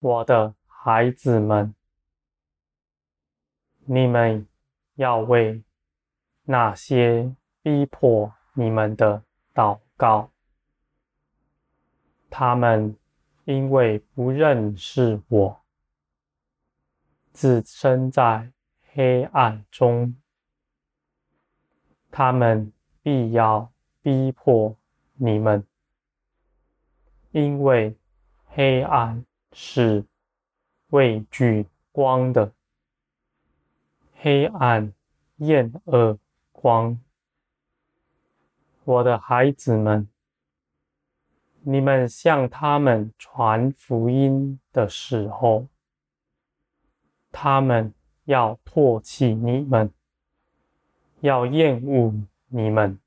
[0.00, 1.74] 我的孩子们，
[3.84, 4.46] 你们
[4.94, 5.62] 要为
[6.44, 10.30] 那些逼迫你们的祷告。
[12.30, 12.96] 他们
[13.44, 15.60] 因为不认识我，
[17.32, 18.50] 自身在
[18.94, 20.16] 黑暗中，
[22.10, 23.70] 他们必要
[24.00, 24.74] 逼迫
[25.14, 25.66] 你们，
[27.32, 27.98] 因为
[28.46, 30.04] 黑暗是
[30.88, 32.52] 畏惧光的，
[34.14, 34.92] 黑暗
[35.36, 36.18] 厌恶
[36.52, 37.00] 光。
[38.84, 40.08] 我的孩子们，
[41.62, 45.66] 你们向他们传福音的时候，
[47.30, 47.92] 他们
[48.24, 49.92] 要唾弃你们，
[51.20, 52.14] 要厌恶
[52.48, 52.98] 你们，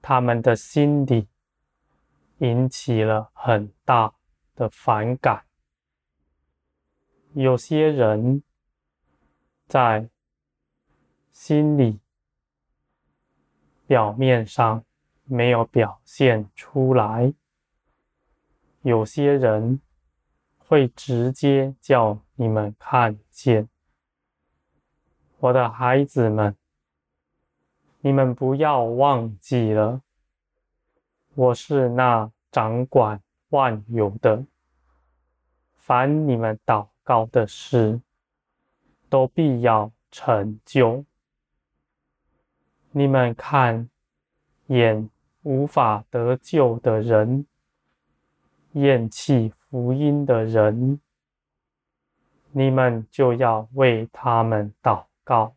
[0.00, 1.28] 他们的心里
[2.38, 4.14] 引起了很大
[4.62, 5.44] 的反感。
[7.32, 8.44] 有些人
[9.66, 10.08] 在
[11.32, 11.98] 心里
[13.88, 14.84] 表面上
[15.24, 17.34] 没有表现出来，
[18.82, 19.80] 有些人
[20.58, 23.68] 会直接叫你们看见。
[25.40, 26.56] 我的孩子们，
[28.00, 30.02] 你们不要忘记了，
[31.34, 34.44] 我是那掌管万有的，
[35.84, 38.00] 凡你们祷告的事，
[39.08, 41.04] 都必要成就。
[42.92, 43.90] 你们看，
[44.68, 45.10] 眼
[45.42, 47.44] 无法得救的人，
[48.74, 51.00] 厌弃福音的人，
[52.52, 55.56] 你们就要为他们祷告。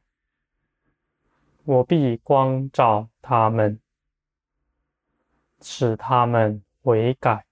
[1.65, 3.79] 我必光照他们，
[5.61, 7.45] 使他们悔改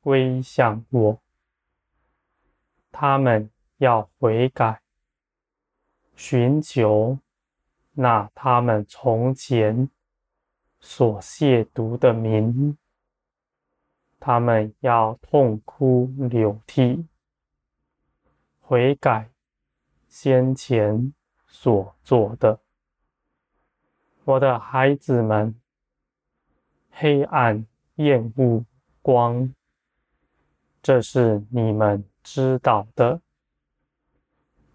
[0.00, 1.20] 归向我。
[2.92, 4.80] 他们要悔改，
[6.16, 7.18] 寻求
[7.92, 9.88] 那他们从前
[10.80, 12.76] 所亵渎的名，
[14.18, 17.06] 他们要痛哭流涕，
[18.60, 19.30] 悔改
[20.08, 21.12] 先前
[21.46, 22.60] 所做的。
[24.24, 25.54] 我的孩子们，
[26.90, 28.64] 黑暗厌恶
[29.02, 29.52] 光，
[30.82, 33.20] 这是你们知道的。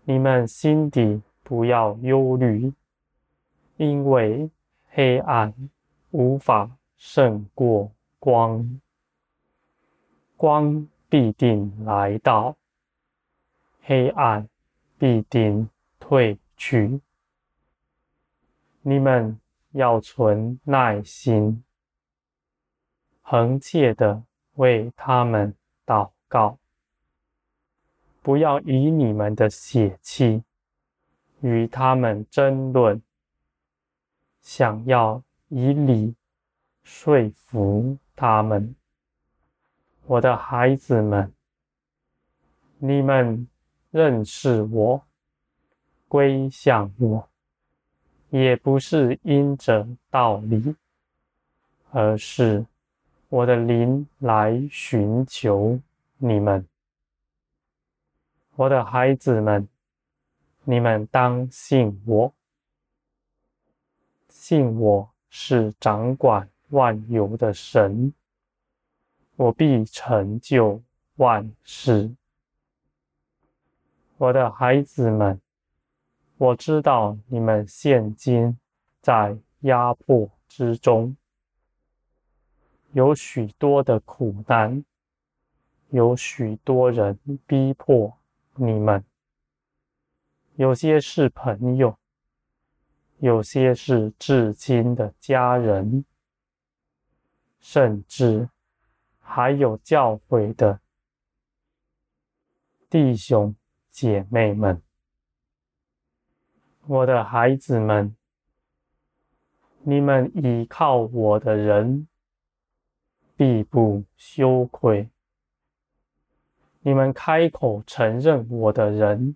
[0.03, 2.73] 你们心底不要忧虑，
[3.77, 4.49] 因为
[4.89, 5.53] 黑暗。
[6.11, 8.79] 无法胜过光，
[10.37, 12.55] 光必定来到，
[13.81, 14.47] 黑暗
[14.97, 15.69] 必定
[15.99, 17.01] 退去。
[18.81, 19.37] 你们
[19.71, 21.61] 要存耐心，
[23.21, 24.23] 恒切的
[24.53, 25.53] 为他们
[25.85, 26.57] 祷告，
[28.25, 30.41] 不要以你们的血气
[31.41, 32.99] 与他们争论，
[34.41, 35.21] 想要。
[35.49, 36.15] 以理
[36.81, 38.75] 说服他们，
[40.07, 41.31] 我的孩子们，
[42.79, 43.47] 你们
[43.91, 45.03] 认识我，
[46.07, 47.29] 归向我，
[48.31, 50.75] 也不是因着道理，
[51.91, 52.65] 而是
[53.29, 55.79] 我的灵来寻求
[56.17, 56.67] 你们，
[58.55, 59.67] 我的孩子们，
[60.63, 62.33] 你们当信我，
[64.29, 65.11] 信我。
[65.37, 68.13] 是掌管万有的神，
[69.35, 70.81] 我必成就
[71.17, 72.15] 万事。
[74.15, 75.41] 我的孩子们，
[76.37, 78.57] 我知道你们现今
[79.01, 81.17] 在压迫之中，
[82.93, 84.85] 有许多的苦难，
[85.89, 88.17] 有许多人逼迫
[88.55, 89.03] 你们，
[90.55, 91.97] 有些是朋友。
[93.19, 96.03] 有些是至亲的家人，
[97.59, 98.49] 甚至
[99.19, 100.81] 还有教会的
[102.89, 103.55] 弟兄
[103.89, 104.81] 姐妹们，
[106.85, 108.13] 我的孩子们，
[109.79, 112.05] 你们倚靠我的人
[113.37, 115.09] 必不羞愧；
[116.87, 119.35] 你们开口承认我的人，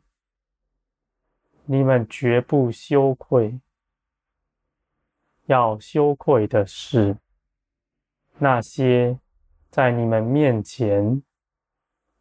[1.65, 3.59] 你们绝不羞愧。
[5.47, 7.17] 要羞愧的是，
[8.37, 9.17] 那些
[9.71, 11.23] 在你们面前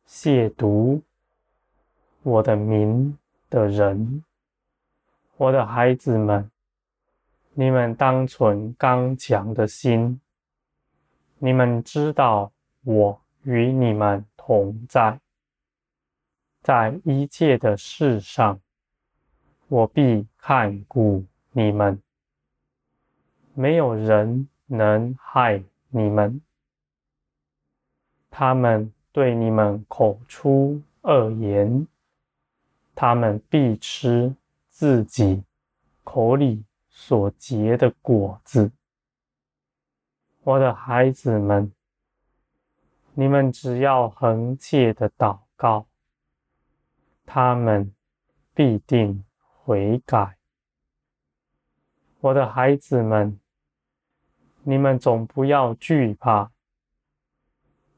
[0.09, 1.03] 亵渎
[2.23, 3.19] 我的名
[3.51, 4.25] 的人。
[5.37, 6.51] 我的孩子们，
[7.53, 10.19] 你们当存刚强的心。
[11.37, 12.51] 你们知道
[12.83, 15.21] 我与你们同在，
[16.63, 18.59] 在一切的事上，
[19.67, 21.23] 我必看顾
[21.53, 22.01] 你们，
[23.53, 26.41] 没有人能害你们。
[28.31, 31.87] 他们对你们口出恶言，
[32.95, 34.35] 他们必吃
[34.71, 35.45] 自己
[36.03, 38.73] 口里所结的果子。
[40.43, 41.71] 我的孩子们，
[43.21, 45.89] 你们只要恒切的祷告，
[47.27, 47.93] 他们
[48.55, 50.39] 必定悔改。
[52.21, 53.41] 我的孩子们，
[54.63, 56.53] 你们总不要惧怕，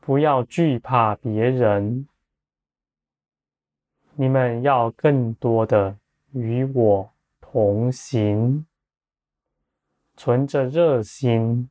[0.00, 2.08] 不要惧怕别人，
[4.14, 5.98] 你们要更多的
[6.32, 7.12] 与我
[7.42, 8.64] 同行，
[10.16, 11.68] 存着热心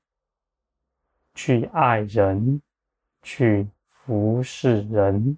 [1.33, 2.61] 去爱人，
[3.21, 5.37] 去服侍人。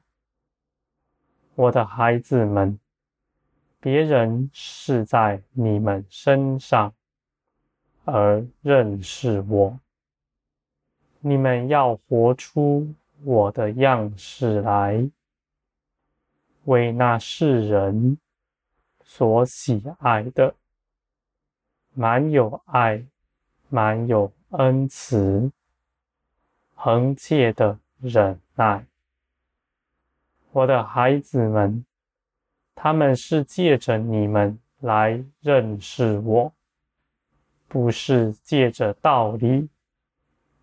[1.56, 2.80] 我的孩子们，
[3.80, 6.94] 别人是在你们身上。
[8.04, 9.80] 而认识我，
[11.20, 15.08] 你们要活出我的样式来，
[16.66, 18.18] 为那世人
[19.04, 20.56] 所喜爱的，
[21.94, 23.06] 满有爱、
[23.70, 25.52] 满有恩慈、
[26.84, 28.88] 恒切的忍耐。
[30.52, 31.86] 我的孩子们，
[32.74, 36.52] 他们是借着你们来认识我。
[37.68, 39.70] 不是借着道理，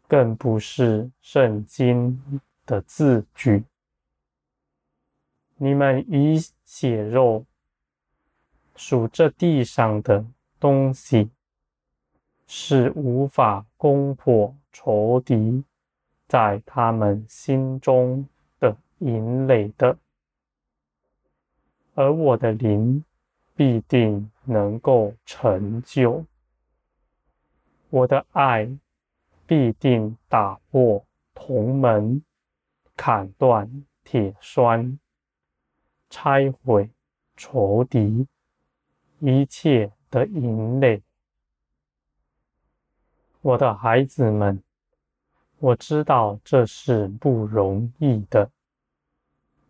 [0.08, 2.20] 更不是圣经
[2.66, 3.62] 的字句。
[5.54, 7.46] 你们以血肉
[8.74, 10.26] 数这地上的
[10.58, 11.30] 东西，
[12.48, 15.62] 是无法攻破仇敌
[16.28, 18.28] 在他们心中
[18.60, 19.96] 的营垒的，
[21.94, 23.02] 而我的灵
[23.56, 26.24] 必定能够成就。
[27.88, 28.68] 我的爱
[29.46, 31.02] 必定打破
[31.34, 32.22] 铜门，
[32.94, 34.98] 砍断铁栓，
[36.10, 36.90] 拆毁
[37.36, 38.26] 仇敌
[39.20, 41.02] 一切的营垒。
[43.40, 44.62] 我的孩子们，
[45.60, 48.48] 我知道这是不容易的，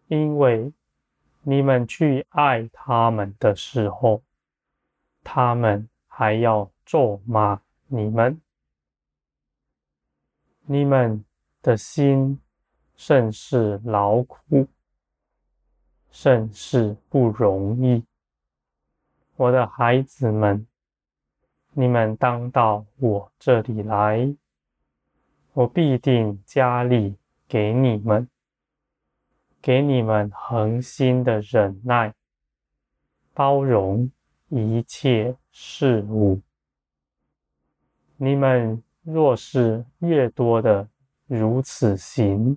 [0.09, 0.71] 因为
[1.43, 4.23] 你们去爱他们的时候，
[5.25, 7.61] 他们还要咒骂。
[7.91, 8.39] 你们，
[10.67, 11.25] 你们
[11.63, 12.39] 的心
[12.95, 14.69] 甚是劳苦，
[16.11, 18.05] 甚是不容易。
[19.37, 20.67] 我的孩子们，
[21.73, 24.37] 你们当到我这里来，
[25.53, 27.17] 我必定加力
[27.49, 28.29] 给你们，
[29.61, 32.15] 给你们恒心的忍耐，
[33.35, 34.11] 包容
[34.49, 36.41] 一切事物。
[38.17, 40.89] 你们若是越多的
[41.27, 42.57] 如此行，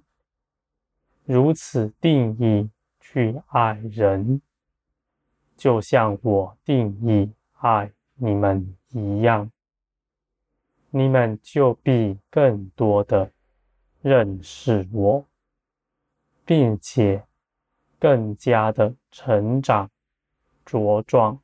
[1.26, 4.42] 如此定义去爱人，
[5.56, 9.52] 就像我定义爱你们一样，
[10.92, 13.32] 你们就必更多的
[14.02, 15.26] 认识我，
[16.46, 17.26] 并且
[17.98, 19.90] 更加的成长
[20.66, 21.42] 茁壮，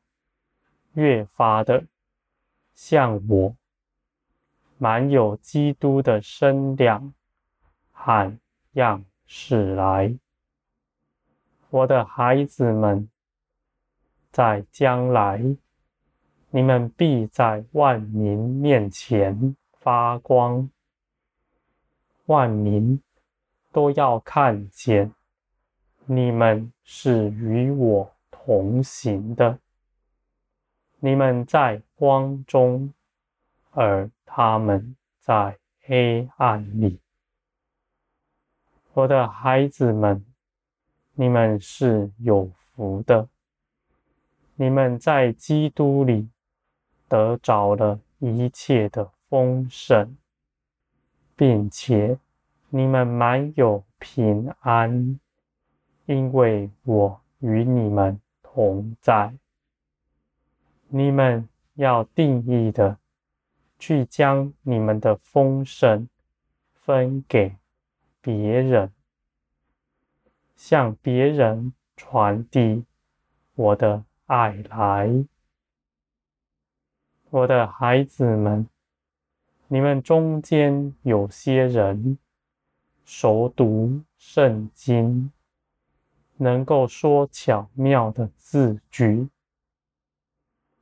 [0.94, 1.86] 越发的
[2.76, 3.56] 像我。
[4.78, 7.14] 满有基督的身量
[7.92, 8.38] 和
[8.74, 10.16] 样式来，
[11.72, 13.10] 我的孩子们，
[14.30, 15.42] 在将来，
[16.58, 20.68] 你们必在万民面前发光，
[22.26, 23.00] 万民
[23.72, 25.14] 都要看见
[26.08, 29.60] 你们是与我同行的，
[31.00, 32.92] 你们在光中。
[33.70, 37.00] 而他们在黑暗里，
[38.94, 40.26] 我的孩子们，
[41.14, 43.30] 你们是有福的。
[44.56, 46.28] 你们在基督里
[47.08, 50.18] 得着了一切的丰盛，
[51.36, 52.18] 并且
[52.70, 55.20] 你们满有平安，
[56.06, 59.34] 因为我与你们同在。
[60.88, 62.98] 你们要定义的。
[63.80, 66.10] 去将你们的丰盛
[66.74, 67.58] 分给
[68.22, 68.92] 别人，
[70.56, 72.86] 向别人传递
[73.54, 75.26] 我的爱来。
[77.38, 78.68] 我的孩子们，
[79.68, 82.18] 你们中间有些人
[83.06, 85.32] 熟读圣经，
[86.38, 89.30] 能够说巧妙的字句。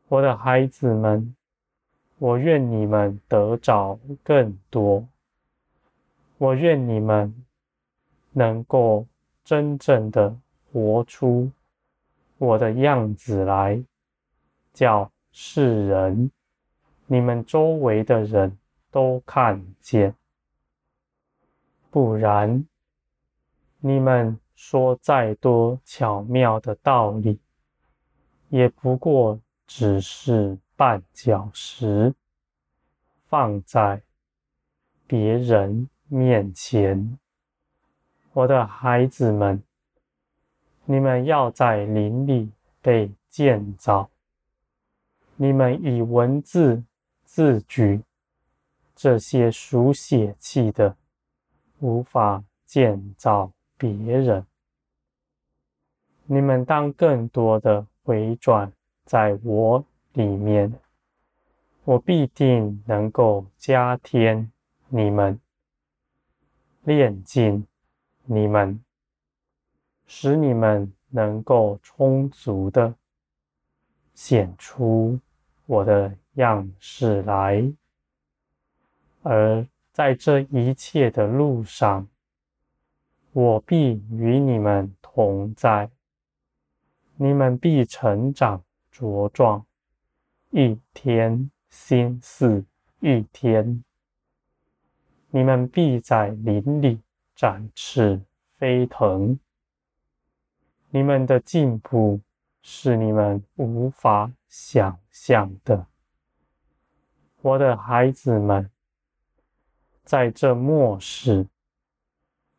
[0.08, 1.36] 我的孩子们，
[2.20, 5.06] 我愿你们得着更多。
[6.38, 7.36] 我愿你们
[8.32, 9.06] 能够
[9.44, 10.34] 真正的
[10.72, 11.52] 活出
[12.38, 13.84] 我的样子来，
[14.74, 16.32] 叫世人、
[17.08, 18.58] 你们周围的人
[18.92, 20.16] 都看见。
[21.90, 22.66] 不然，
[23.80, 27.40] 你们说再多巧妙的道理，
[28.50, 29.40] 也不过。
[29.68, 32.14] 只是绊脚石，
[33.26, 34.04] 放在
[35.08, 37.18] 别人面前。
[38.32, 39.64] 我的孩子们，
[40.86, 44.08] 你们要在林里被建造。
[45.36, 46.84] 你们以文字、
[47.36, 48.02] 字句
[48.96, 50.96] 这些属血气的，
[51.82, 54.46] 无法建造别人。
[56.24, 58.72] 你们当更多的回转。
[59.04, 60.80] 在我里面，
[61.84, 64.50] 我必定能够加添
[64.88, 65.38] 你们，
[66.84, 67.68] 炼净
[68.24, 68.82] 你们，
[70.08, 72.96] 使你们能够充足的
[74.14, 75.20] 显出
[75.66, 77.72] 我的样式来。
[79.24, 82.08] 而在这一切的路上，
[83.32, 85.90] 我必与你们同在，
[87.16, 88.64] 你们必成长。
[88.98, 89.66] 茁壮，
[90.52, 92.64] 一天新似
[93.02, 93.84] 一天。
[95.32, 97.02] 你们必在林里
[97.36, 98.22] 展翅
[98.58, 99.38] 飞腾。
[100.92, 102.22] 你们的进步
[102.68, 105.86] 是你们无法想象的，
[107.44, 108.72] 我的孩子们。
[110.04, 111.48] 在这末世，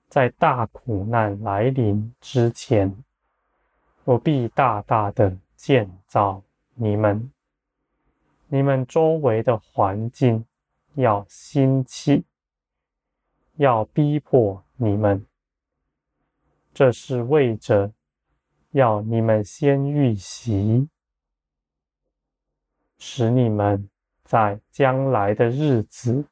[0.09, 3.05] 在大苦难来临之前，
[4.05, 5.37] 我必大大的。
[5.57, 6.43] 建造
[6.75, 7.33] 你们，
[8.47, 10.45] 你们周围的环境
[10.95, 12.25] 要兴起，
[13.55, 15.27] 要逼迫你们，
[16.75, 17.91] 这是为着
[18.76, 20.87] 要你们先预习，
[22.99, 23.88] 使你们
[24.23, 26.23] 在将来的日子，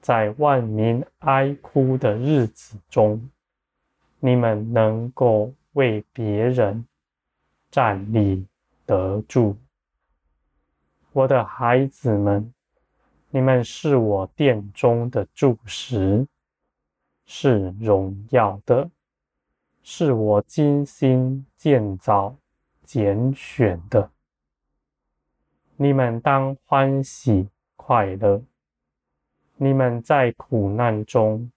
[0.00, 3.30] 在万民哀哭的日子中，
[4.18, 6.84] 你们能够为别人。
[7.70, 8.46] 站立
[8.86, 9.56] 得住，
[11.12, 12.52] 我的孩子们，
[13.30, 16.24] 你们是我殿中的柱石，
[17.26, 18.88] 是荣耀的，
[19.84, 22.34] 是我精心建造、
[22.82, 24.10] 拣选的。
[25.76, 28.42] 你们当欢喜快乐，
[29.56, 31.52] 你们在苦难中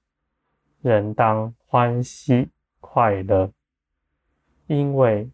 [0.82, 3.52] 仍当欢喜快乐，
[4.68, 5.32] 因为。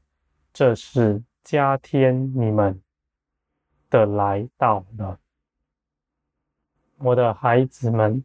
[0.55, 2.79] 这是加添你们
[3.89, 5.19] 的来到了，
[6.97, 8.23] 我的孩子们，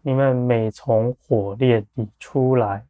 [0.00, 2.84] 你们每从火炼里出来，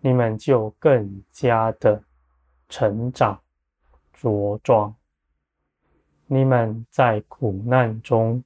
[0.00, 2.02] 你们就更加的
[2.68, 3.40] 成长
[4.14, 4.94] 茁壮。
[6.26, 8.42] 你们在苦难中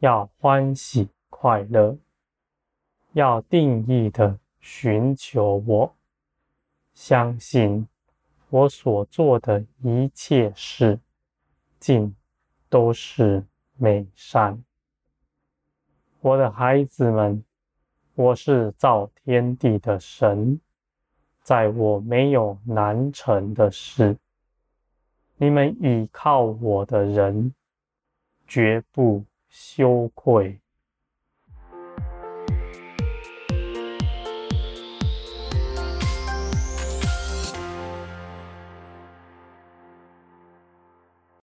[0.00, 1.96] 要欢喜快乐，
[3.12, 5.94] 要定义的寻求我。
[6.92, 7.88] 相信
[8.50, 11.00] 我所做的一切事，
[11.80, 12.14] 尽
[12.68, 14.62] 都是美善。
[16.20, 17.42] 我的孩子们，
[18.14, 20.60] 我是造天地的神，
[21.42, 24.16] 在我没有难成的事。
[25.36, 27.54] 你们倚靠我的人，
[28.46, 30.61] 绝不羞愧。